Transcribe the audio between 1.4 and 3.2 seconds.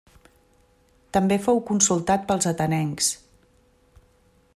fou consultat pels atenencs.